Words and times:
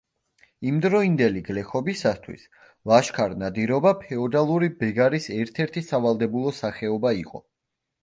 იმდროინდელი 0.69 1.43
გლეხობისათვის 1.49 2.47
ლაშქარ-ნადირობა 2.93 3.95
ფეოდალური 4.03 4.73
ბეგარის 4.83 5.33
ერთ-ერთი 5.39 5.89
სავალდებულო 5.93 6.59
სახეობა 6.65 7.19
იყო. 7.25 7.49